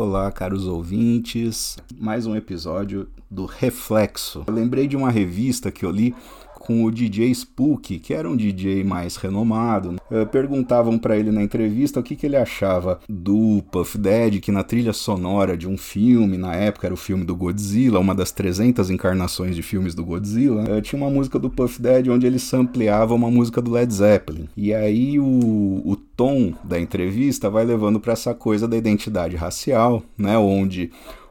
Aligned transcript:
Olá, 0.00 0.30
caros 0.30 0.64
ouvintes. 0.64 1.76
Mais 1.98 2.24
um 2.24 2.36
episódio 2.36 3.08
do 3.28 3.46
Reflexo. 3.46 4.44
Eu 4.46 4.54
lembrei 4.54 4.86
de 4.86 4.96
uma 4.96 5.10
revista 5.10 5.72
que 5.72 5.84
eu 5.84 5.90
li 5.90 6.14
com 6.68 6.84
o 6.84 6.92
DJ 6.92 7.30
Spook, 7.30 7.98
que 7.98 8.12
era 8.12 8.28
um 8.28 8.36
DJ 8.36 8.84
mais 8.84 9.16
renomado. 9.16 9.96
Uh, 10.10 10.26
perguntavam 10.26 10.98
para 10.98 11.16
ele 11.16 11.32
na 11.32 11.42
entrevista 11.42 11.98
o 11.98 12.02
que, 12.02 12.14
que 12.14 12.26
ele 12.26 12.36
achava 12.36 13.00
do 13.08 13.62
Puff 13.72 13.96
Daddy, 13.96 14.38
que 14.38 14.52
na 14.52 14.62
trilha 14.62 14.92
sonora 14.92 15.56
de 15.56 15.66
um 15.66 15.78
filme, 15.78 16.36
na 16.36 16.54
época 16.54 16.86
era 16.86 16.92
o 16.92 16.98
filme 16.98 17.24
do 17.24 17.34
Godzilla, 17.34 17.98
uma 17.98 18.14
das 18.14 18.32
300 18.32 18.90
encarnações 18.90 19.56
de 19.56 19.62
filmes 19.62 19.94
do 19.94 20.04
Godzilla, 20.04 20.76
uh, 20.76 20.82
tinha 20.82 21.00
uma 21.00 21.10
música 21.10 21.38
do 21.38 21.48
Puff 21.48 21.80
Daddy 21.80 22.10
onde 22.10 22.26
ele 22.26 22.38
sampleava 22.38 23.14
uma 23.14 23.30
música 23.30 23.62
do 23.62 23.70
Led 23.70 23.90
Zeppelin. 23.90 24.46
E 24.54 24.74
aí 24.74 25.18
o, 25.18 25.24
o 25.86 25.96
tom 25.96 26.52
da 26.62 26.78
entrevista 26.78 27.48
vai 27.48 27.64
levando 27.64 27.98
para 27.98 28.12
essa 28.12 28.34
coisa 28.34 28.68
da 28.68 28.76
identidade 28.76 29.36
racial, 29.36 30.02
né, 30.18 30.36
onde 30.36 30.90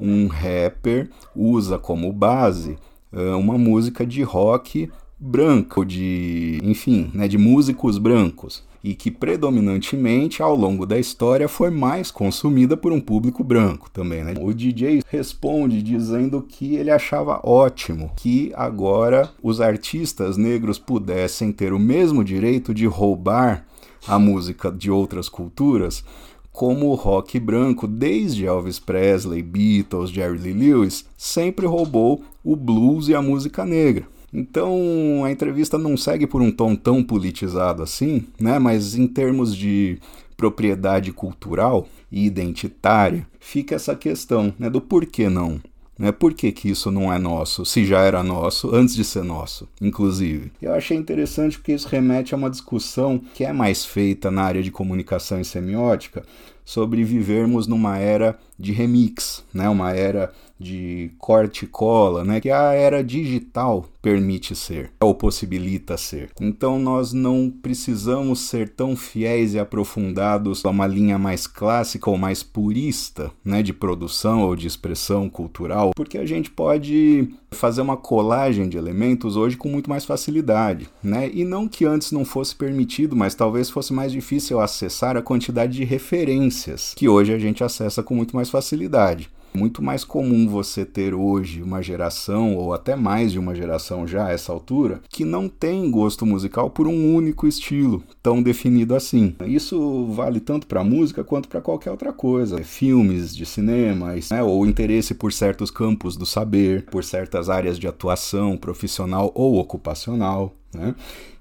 um 0.00 0.26
rapper 0.26 1.10
usa 1.36 1.78
como 1.78 2.10
base 2.14 2.78
uh, 3.12 3.36
uma 3.36 3.58
música 3.58 4.06
de 4.06 4.22
rock 4.22 4.88
branco, 5.18 5.84
de, 5.84 6.60
enfim, 6.62 7.10
né, 7.12 7.26
de 7.26 7.36
músicos 7.36 7.98
brancos, 7.98 8.62
e 8.82 8.94
que 8.94 9.10
predominantemente 9.10 10.40
ao 10.40 10.54
longo 10.54 10.86
da 10.86 10.98
história 10.98 11.48
foi 11.48 11.70
mais 11.70 12.10
consumida 12.10 12.76
por 12.76 12.92
um 12.92 13.00
público 13.00 13.42
branco 13.42 13.90
também. 13.90 14.22
Né? 14.22 14.34
O 14.40 14.54
DJ 14.54 15.02
responde 15.08 15.82
dizendo 15.82 16.40
que 16.48 16.76
ele 16.76 16.90
achava 16.90 17.40
ótimo 17.42 18.12
que 18.16 18.52
agora 18.54 19.30
os 19.42 19.60
artistas 19.60 20.36
negros 20.36 20.78
pudessem 20.78 21.50
ter 21.50 21.72
o 21.72 21.78
mesmo 21.78 22.22
direito 22.22 22.72
de 22.72 22.86
roubar 22.86 23.66
a 24.06 24.18
música 24.18 24.70
de 24.70 24.90
outras 24.90 25.28
culturas 25.28 26.04
como 26.52 26.86
o 26.86 26.94
rock 26.94 27.38
branco, 27.38 27.86
desde 27.86 28.44
Elvis 28.44 28.80
Presley, 28.80 29.42
Beatles, 29.42 30.10
Jerry 30.10 30.38
Lee 30.38 30.52
Lewis, 30.52 31.04
sempre 31.16 31.66
roubou 31.66 32.20
o 32.42 32.56
blues 32.56 33.08
e 33.08 33.14
a 33.14 33.22
música 33.22 33.64
negra. 33.64 34.06
Então 34.32 35.24
a 35.24 35.30
entrevista 35.30 35.78
não 35.78 35.96
segue 35.96 36.26
por 36.26 36.42
um 36.42 36.50
tom 36.50 36.74
tão 36.74 37.02
politizado 37.02 37.82
assim, 37.82 38.24
né? 38.38 38.58
Mas 38.58 38.94
em 38.94 39.06
termos 39.06 39.56
de 39.56 39.98
propriedade 40.36 41.12
cultural 41.12 41.88
e 42.12 42.24
identitária, 42.24 43.26
fica 43.40 43.74
essa 43.74 43.94
questão 43.94 44.54
né, 44.58 44.70
do 44.70 44.80
porquê 44.80 45.28
não. 45.28 45.60
Né? 45.98 46.12
Por 46.12 46.32
que, 46.32 46.52
que 46.52 46.70
isso 46.70 46.92
não 46.92 47.12
é 47.12 47.18
nosso, 47.18 47.64
se 47.64 47.84
já 47.84 48.02
era 48.02 48.22
nosso, 48.22 48.72
antes 48.72 48.94
de 48.94 49.04
ser 49.04 49.24
nosso, 49.24 49.68
inclusive? 49.80 50.52
Eu 50.62 50.72
achei 50.72 50.96
interessante 50.96 51.58
porque 51.58 51.72
isso 51.72 51.88
remete 51.88 52.32
a 52.32 52.36
uma 52.36 52.48
discussão 52.48 53.20
que 53.34 53.44
é 53.44 53.52
mais 53.52 53.84
feita 53.84 54.30
na 54.30 54.42
área 54.42 54.62
de 54.62 54.70
comunicação 54.70 55.40
e 55.40 55.44
semiótica 55.44 56.24
sobre 56.68 57.02
vivermos 57.02 57.66
numa 57.66 57.96
era 57.96 58.38
de 58.58 58.72
remix, 58.72 59.42
né? 59.54 59.70
uma 59.70 59.92
era 59.92 60.30
de 60.60 61.12
corte 61.18 61.64
e 61.64 61.68
cola, 61.68 62.24
né? 62.24 62.40
que 62.40 62.50
a 62.50 62.72
era 62.72 63.02
digital 63.02 63.88
permite 64.02 64.56
ser, 64.56 64.90
ou 65.00 65.14
possibilita 65.14 65.96
ser. 65.96 66.30
Então 66.40 66.78
nós 66.78 67.12
não 67.12 67.50
precisamos 67.62 68.40
ser 68.40 68.68
tão 68.70 68.96
fiéis 68.96 69.54
e 69.54 69.58
aprofundados 69.58 70.64
a 70.64 70.68
uma 70.68 70.86
linha 70.86 71.16
mais 71.16 71.46
clássica 71.46 72.10
ou 72.10 72.18
mais 72.18 72.42
purista 72.42 73.30
né? 73.42 73.62
de 73.62 73.72
produção 73.72 74.42
ou 74.42 74.54
de 74.54 74.66
expressão 74.66 75.30
cultural, 75.30 75.92
porque 75.94 76.18
a 76.18 76.26
gente 76.26 76.50
pode 76.50 77.32
fazer 77.50 77.80
uma 77.80 77.96
colagem 77.96 78.68
de 78.68 78.76
elementos 78.76 79.36
hoje 79.36 79.56
com 79.56 79.68
muito 79.68 79.88
mais 79.88 80.04
facilidade. 80.04 80.88
Né? 81.02 81.30
E 81.32 81.44
não 81.44 81.68
que 81.68 81.84
antes 81.84 82.12
não 82.12 82.24
fosse 82.24 82.54
permitido, 82.54 83.14
mas 83.14 83.34
talvez 83.34 83.70
fosse 83.70 83.92
mais 83.92 84.10
difícil 84.10 84.60
acessar 84.60 85.16
a 85.16 85.22
quantidade 85.22 85.74
de 85.74 85.84
referências 85.84 86.57
que 86.96 87.08
hoje 87.08 87.32
a 87.32 87.38
gente 87.38 87.62
acessa 87.62 88.02
com 88.02 88.14
muito 88.14 88.34
mais 88.34 88.50
facilidade. 88.50 89.30
Muito 89.54 89.82
mais 89.82 90.04
comum 90.04 90.46
você 90.46 90.84
ter 90.84 91.14
hoje 91.14 91.62
uma 91.62 91.82
geração, 91.82 92.54
ou 92.54 92.72
até 92.72 92.94
mais 92.94 93.32
de 93.32 93.38
uma 93.38 93.54
geração 93.54 94.06
já 94.06 94.26
a 94.26 94.30
essa 94.30 94.52
altura, 94.52 95.00
que 95.08 95.24
não 95.24 95.48
tem 95.48 95.90
gosto 95.90 96.26
musical 96.26 96.70
por 96.70 96.86
um 96.86 97.14
único 97.14 97.46
estilo 97.46 98.02
tão 98.22 98.42
definido 98.42 98.94
assim. 98.94 99.34
Isso 99.46 100.06
vale 100.12 100.38
tanto 100.38 100.66
para 100.66 100.84
música 100.84 101.24
quanto 101.24 101.48
para 101.48 101.60
qualquer 101.60 101.90
outra 101.90 102.12
coisa. 102.12 102.62
Filmes 102.62 103.34
de 103.34 103.46
cinema, 103.46 104.14
né, 104.30 104.42
ou 104.42 104.66
interesse 104.66 105.14
por 105.14 105.32
certos 105.32 105.70
campos 105.70 106.16
do 106.16 106.26
saber, 106.26 106.84
por 106.86 107.02
certas 107.02 107.48
áreas 107.48 107.78
de 107.78 107.88
atuação 107.88 108.56
profissional 108.56 109.32
ou 109.34 109.58
ocupacional. 109.58 110.54
Né? 110.74 110.94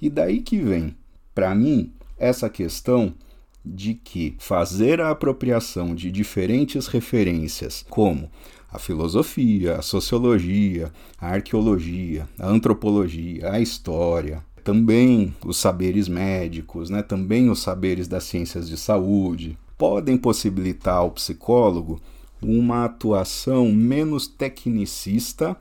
E 0.00 0.10
daí 0.10 0.40
que 0.40 0.58
vem, 0.58 0.94
para 1.34 1.54
mim, 1.54 1.90
essa 2.18 2.48
questão 2.48 3.14
de 3.64 3.94
que 3.94 4.34
fazer 4.38 5.00
a 5.00 5.10
apropriação 5.10 5.94
de 5.94 6.10
diferentes 6.10 6.86
referências, 6.86 7.84
como 7.88 8.30
a 8.70 8.78
filosofia, 8.78 9.76
a 9.76 9.82
sociologia, 9.82 10.92
a 11.18 11.28
arqueologia, 11.28 12.28
a 12.38 12.48
antropologia, 12.48 13.52
a 13.52 13.60
história, 13.60 14.44
também 14.64 15.34
os 15.44 15.56
saberes 15.58 16.08
médicos, 16.08 16.90
né, 16.90 17.02
também 17.02 17.48
os 17.50 17.60
saberes 17.60 18.08
das 18.08 18.24
ciências 18.24 18.68
de 18.68 18.76
saúde, 18.76 19.56
podem 19.78 20.16
possibilitar 20.16 20.96
ao 20.96 21.10
psicólogo 21.12 22.00
uma 22.42 22.84
atuação 22.84 23.70
menos 23.70 24.26
tecnicista 24.26 25.56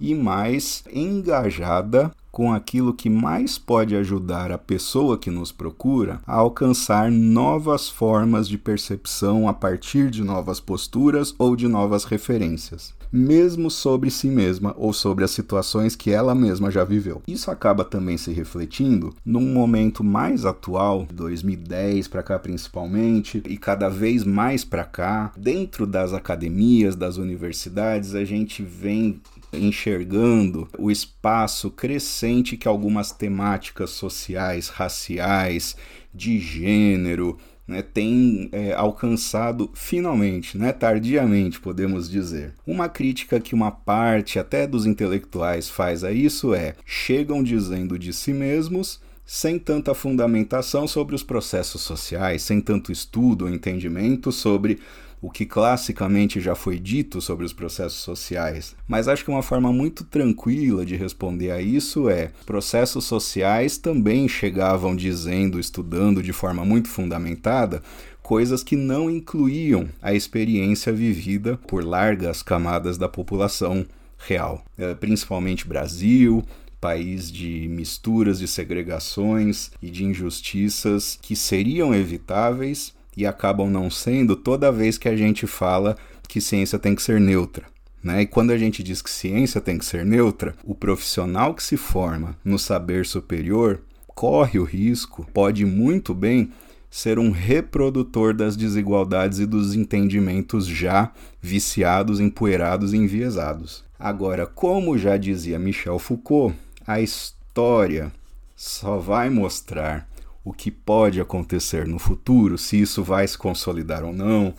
e 0.00 0.14
mais 0.14 0.84
engajada 0.92 2.10
com 2.30 2.52
aquilo 2.52 2.94
que 2.94 3.10
mais 3.10 3.58
pode 3.58 3.96
ajudar 3.96 4.52
a 4.52 4.58
pessoa 4.58 5.18
que 5.18 5.30
nos 5.30 5.50
procura 5.50 6.20
a 6.26 6.36
alcançar 6.36 7.10
novas 7.10 7.88
formas 7.88 8.48
de 8.48 8.56
percepção 8.56 9.48
a 9.48 9.52
partir 9.52 10.10
de 10.10 10.22
novas 10.22 10.60
posturas 10.60 11.34
ou 11.38 11.56
de 11.56 11.66
novas 11.66 12.04
referências 12.04 12.96
mesmo 13.12 13.70
sobre 13.70 14.10
si 14.10 14.28
mesma 14.28 14.74
ou 14.76 14.92
sobre 14.92 15.24
as 15.24 15.30
situações 15.30 15.96
que 15.96 16.10
ela 16.10 16.34
mesma 16.34 16.70
já 16.70 16.84
viveu. 16.84 17.22
Isso 17.26 17.50
acaba 17.50 17.84
também 17.84 18.16
se 18.16 18.32
refletindo 18.32 19.14
num 19.24 19.52
momento 19.52 20.04
mais 20.04 20.44
atual, 20.44 21.06
2010 21.12 22.08
para 22.08 22.22
cá 22.22 22.38
principalmente, 22.38 23.42
e 23.46 23.56
cada 23.56 23.88
vez 23.88 24.24
mais 24.24 24.64
para 24.64 24.84
cá, 24.84 25.32
dentro 25.36 25.86
das 25.86 26.12
academias, 26.12 26.94
das 26.94 27.16
universidades, 27.16 28.14
a 28.14 28.24
gente 28.24 28.62
vem 28.62 29.20
enxergando 29.52 30.68
o 30.78 30.90
espaço 30.90 31.70
crescente 31.70 32.56
que 32.56 32.68
algumas 32.68 33.12
temáticas 33.12 33.90
sociais, 33.90 34.68
raciais, 34.68 35.76
de 36.12 36.38
gênero, 36.38 37.38
né, 37.66 37.82
tem 37.82 38.48
é, 38.50 38.72
alcançado 38.72 39.70
finalmente, 39.74 40.56
né, 40.56 40.72
tardiamente, 40.72 41.60
podemos 41.60 42.08
dizer. 42.08 42.54
Uma 42.66 42.88
crítica 42.88 43.38
que 43.38 43.54
uma 43.54 43.70
parte 43.70 44.38
até 44.38 44.66
dos 44.66 44.86
intelectuais 44.86 45.68
faz 45.68 46.02
a 46.02 46.10
isso 46.10 46.54
é: 46.54 46.74
chegam 46.86 47.42
dizendo 47.42 47.98
de 47.98 48.12
si 48.12 48.32
mesmos 48.32 49.00
sem 49.28 49.58
tanta 49.58 49.92
fundamentação 49.92 50.88
sobre 50.88 51.14
os 51.14 51.22
processos 51.22 51.82
sociais, 51.82 52.40
sem 52.40 52.62
tanto 52.62 52.90
estudo 52.90 53.44
ou 53.44 53.50
entendimento 53.50 54.32
sobre 54.32 54.78
o 55.20 55.30
que 55.30 55.44
classicamente 55.44 56.40
já 56.40 56.54
foi 56.54 56.78
dito 56.78 57.20
sobre 57.20 57.44
os 57.44 57.52
processos 57.52 58.00
sociais. 58.00 58.74
Mas 58.86 59.08
acho 59.08 59.24
que 59.24 59.30
uma 59.30 59.42
forma 59.42 59.72
muito 59.72 60.04
tranquila 60.04 60.84
de 60.84 60.96
responder 60.96 61.50
a 61.50 61.60
isso 61.60 62.08
é: 62.08 62.30
processos 62.46 63.04
sociais 63.04 63.78
também 63.78 64.28
chegavam 64.28 64.94
dizendo, 64.94 65.58
estudando 65.58 66.22
de 66.22 66.32
forma 66.32 66.64
muito 66.64 66.88
fundamentada, 66.88 67.82
coisas 68.22 68.62
que 68.62 68.76
não 68.76 69.10
incluíam 69.10 69.88
a 70.02 70.14
experiência 70.14 70.92
vivida 70.92 71.56
por 71.66 71.84
largas 71.84 72.42
camadas 72.42 72.98
da 72.98 73.08
população 73.08 73.86
real, 74.18 74.64
é, 74.76 74.94
principalmente 74.94 75.66
Brasil, 75.66 76.44
país 76.80 77.30
de 77.30 77.66
misturas 77.68 78.38
de 78.38 78.46
segregações 78.46 79.70
e 79.82 79.90
de 79.90 80.04
injustiças 80.04 81.18
que 81.20 81.34
seriam 81.34 81.94
evitáveis 81.94 82.92
e 83.18 83.26
acabam 83.26 83.68
não 83.68 83.90
sendo 83.90 84.36
toda 84.36 84.70
vez 84.70 84.96
que 84.96 85.08
a 85.08 85.16
gente 85.16 85.44
fala 85.46 85.96
que 86.28 86.40
ciência 86.40 86.78
tem 86.78 86.94
que 86.94 87.02
ser 87.02 87.20
neutra. 87.20 87.66
Né? 88.02 88.22
E 88.22 88.26
quando 88.26 88.52
a 88.52 88.56
gente 88.56 88.80
diz 88.80 89.02
que 89.02 89.10
ciência 89.10 89.60
tem 89.60 89.76
que 89.76 89.84
ser 89.84 90.06
neutra, 90.06 90.54
o 90.62 90.72
profissional 90.72 91.52
que 91.52 91.62
se 91.62 91.76
forma 91.76 92.36
no 92.44 92.58
saber 92.58 93.04
superior 93.04 93.80
corre 94.06 94.58
o 94.58 94.64
risco, 94.64 95.26
pode 95.34 95.66
muito 95.66 96.14
bem 96.14 96.50
ser 96.88 97.18
um 97.18 97.32
reprodutor 97.32 98.32
das 98.32 98.56
desigualdades 98.56 99.40
e 99.40 99.46
dos 99.46 99.74
entendimentos 99.74 100.64
já 100.66 101.12
viciados, 101.42 102.20
empoeirados 102.20 102.92
e 102.92 102.96
enviesados. 102.96 103.84
Agora, 103.98 104.46
como 104.46 104.96
já 104.96 105.16
dizia 105.16 105.58
Michel 105.58 105.98
Foucault, 105.98 106.56
a 106.86 107.00
história 107.00 108.12
só 108.54 108.96
vai 108.96 109.28
mostrar 109.28 110.08
o 110.48 110.52
que 110.52 110.70
pode 110.70 111.20
acontecer 111.20 111.86
no 111.86 111.98
futuro, 111.98 112.56
se 112.56 112.80
isso 112.80 113.04
vai 113.04 113.28
se 113.28 113.36
consolidar 113.36 114.02
ou 114.02 114.14
não, 114.14 114.54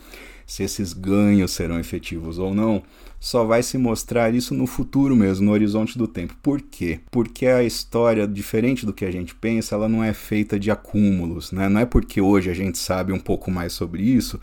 se 0.46 0.62
esses 0.62 0.92
ganhos 0.92 1.50
serão 1.50 1.80
efetivos 1.80 2.38
ou 2.38 2.54
não, 2.54 2.82
só 3.18 3.44
vai 3.44 3.60
se 3.62 3.76
mostrar 3.76 4.32
isso 4.32 4.54
no 4.54 4.68
futuro 4.68 5.16
mesmo, 5.16 5.46
no 5.46 5.52
horizonte 5.52 5.98
do 5.98 6.06
tempo. 6.06 6.36
Por 6.40 6.60
quê? 6.60 7.00
Porque 7.10 7.46
a 7.46 7.64
história, 7.64 8.26
diferente 8.26 8.86
do 8.86 8.92
que 8.92 9.04
a 9.04 9.10
gente 9.10 9.34
pensa, 9.34 9.74
ela 9.74 9.88
não 9.88 10.02
é 10.02 10.12
feita 10.12 10.60
de 10.60 10.70
acúmulos, 10.70 11.50
né? 11.50 11.68
Não 11.68 11.80
é 11.80 11.84
porque 11.84 12.20
hoje 12.20 12.48
a 12.48 12.54
gente 12.54 12.78
sabe 12.78 13.12
um 13.12 13.18
pouco 13.18 13.50
mais 13.50 13.72
sobre 13.72 14.02
isso 14.02 14.40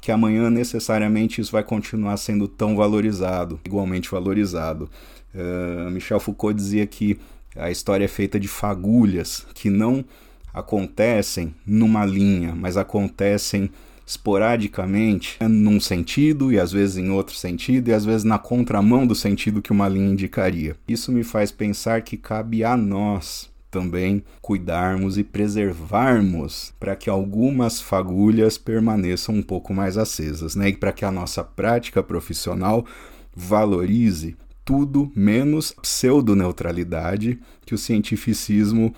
que 0.00 0.12
amanhã 0.12 0.50
necessariamente 0.50 1.40
isso 1.40 1.50
vai 1.50 1.64
continuar 1.64 2.18
sendo 2.18 2.46
tão 2.46 2.76
valorizado, 2.76 3.58
igualmente 3.64 4.10
valorizado. 4.10 4.88
Uh, 5.34 5.90
Michel 5.90 6.20
Foucault 6.20 6.54
dizia 6.54 6.86
que 6.86 7.18
a 7.56 7.70
história 7.70 8.04
é 8.04 8.08
feita 8.08 8.38
de 8.38 8.46
fagulhas 8.46 9.46
que 9.54 9.70
não 9.70 10.04
acontecem 10.54 11.54
numa 11.66 12.06
linha, 12.06 12.54
mas 12.54 12.76
acontecem 12.76 13.68
esporadicamente 14.06 15.38
num 15.42 15.80
sentido 15.80 16.52
e 16.52 16.60
às 16.60 16.70
vezes 16.70 16.98
em 16.98 17.10
outro 17.10 17.34
sentido 17.34 17.88
e 17.88 17.92
às 17.92 18.04
vezes 18.04 18.22
na 18.22 18.38
contramão 18.38 19.06
do 19.06 19.14
sentido 19.14 19.62
que 19.62 19.72
uma 19.72 19.88
linha 19.88 20.12
indicaria. 20.12 20.76
Isso 20.86 21.10
me 21.10 21.24
faz 21.24 21.50
pensar 21.50 22.02
que 22.02 22.16
cabe 22.16 22.62
a 22.62 22.76
nós 22.76 23.52
também 23.70 24.22
cuidarmos 24.40 25.18
e 25.18 25.24
preservarmos 25.24 26.72
para 26.78 26.94
que 26.94 27.10
algumas 27.10 27.80
fagulhas 27.80 28.56
permaneçam 28.56 29.34
um 29.34 29.42
pouco 29.42 29.74
mais 29.74 29.98
acesas, 29.98 30.54
né? 30.54 30.68
E 30.68 30.76
para 30.76 30.92
que 30.92 31.04
a 31.04 31.10
nossa 31.10 31.42
prática 31.42 32.00
profissional 32.00 32.86
valorize 33.34 34.36
tudo 34.64 35.10
menos 35.16 35.72
pseudo-neutralidade 35.82 37.40
que 37.66 37.74
o 37.74 37.78
cientificismo 37.78 38.94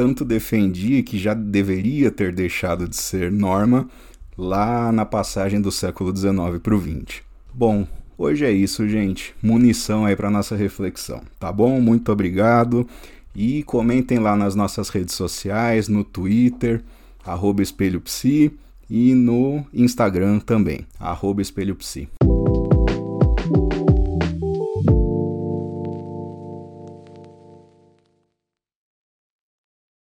tanto 0.00 0.24
defendia 0.24 1.02
que 1.02 1.18
já 1.18 1.34
deveria 1.34 2.10
ter 2.10 2.32
deixado 2.32 2.88
de 2.88 2.96
ser 2.96 3.30
norma 3.30 3.86
lá 4.34 4.90
na 4.90 5.04
passagem 5.04 5.60
do 5.60 5.70
século 5.70 6.16
XIX 6.16 6.58
para 6.62 6.74
o 6.74 6.80
XX. 6.80 7.20
Bom, 7.52 7.86
hoje 8.16 8.46
é 8.46 8.50
isso, 8.50 8.88
gente. 8.88 9.34
Munição 9.42 10.06
aí 10.06 10.16
para 10.16 10.30
nossa 10.30 10.56
reflexão, 10.56 11.20
tá 11.38 11.52
bom? 11.52 11.78
Muito 11.82 12.10
obrigado 12.10 12.88
e 13.36 13.62
comentem 13.64 14.18
lá 14.18 14.34
nas 14.34 14.54
nossas 14.54 14.88
redes 14.88 15.14
sociais, 15.14 15.86
no 15.86 16.02
Twitter, 16.02 16.82
arroba 17.22 17.60
espelhopsi, 17.60 18.50
e 18.88 19.14
no 19.14 19.62
Instagram 19.70 20.38
também, 20.38 20.86
arroba 20.98 21.42
espelhopsi. 21.42 22.08